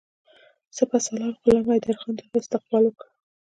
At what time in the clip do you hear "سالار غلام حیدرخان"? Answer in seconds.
1.05-2.13